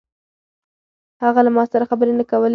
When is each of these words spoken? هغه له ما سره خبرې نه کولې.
هغه 1.23 1.39
له 1.45 1.51
ما 1.55 1.63
سره 1.71 1.89
خبرې 1.91 2.13
نه 2.19 2.25
کولې. 2.31 2.49